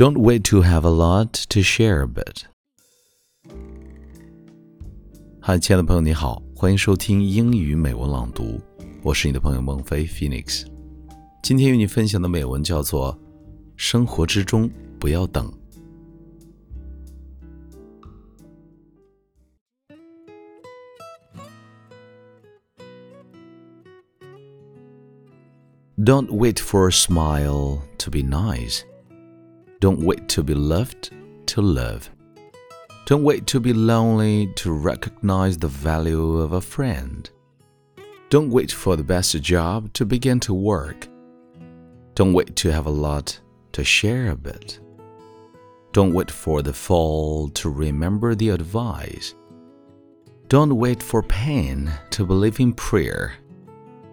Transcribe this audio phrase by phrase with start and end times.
[0.00, 2.45] Don't wait to have a lot to share a bit.
[5.41, 8.61] 嗨，亲爱的朋友，你好，欢迎收听英语美文朗读，
[9.03, 10.65] 我是你的朋友孟非 Phoenix。
[11.43, 13.13] 今天与你分享的美文叫做《
[13.75, 15.51] 生活之中不要等》。
[26.01, 28.83] Don't wait for a smile to be nice.
[29.81, 31.09] Don't wait to be loved
[31.47, 32.07] to love.
[33.07, 37.27] Don't wait to be lonely to recognize the value of a friend.
[38.29, 41.07] Don't wait for the best job to begin to work.
[42.13, 43.39] Don't wait to have a lot
[43.71, 44.79] to share a bit.
[45.93, 49.33] Don't wait for the fall to remember the advice.
[50.47, 53.33] Don't wait for pain to believe in prayer.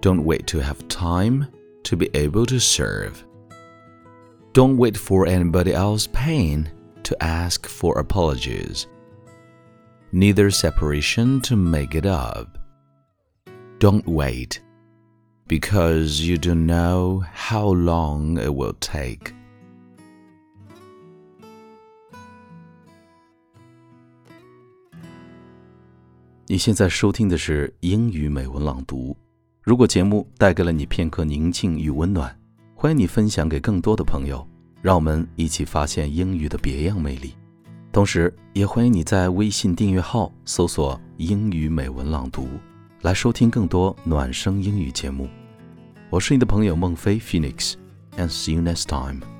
[0.00, 1.48] Don't wait to have time
[1.82, 3.25] to be able to serve.
[4.55, 6.69] Don't wait for anybody else's pain
[7.03, 8.87] to ask for apologies.
[10.11, 12.57] Neither separation to make it up.
[13.79, 14.61] Don't wait,
[15.47, 19.33] because you don't know how long it will take.
[26.47, 29.15] 你现在收听的是英语美文朗读。
[29.61, 32.37] 如果节目带给了你片刻宁静与温暖，
[32.78, 34.46] 欢迎你分享给更多的朋友，
[34.82, 37.34] 让我们一起发现英语的别样魅力。
[37.90, 42.46] 同时，也欢迎你在微信订阅号搜索“英语美文朗读”，
[43.00, 45.26] 来收听更多暖声英语节目。
[46.10, 49.35] 我是你的朋友孟非 Phoenix，and see you next time。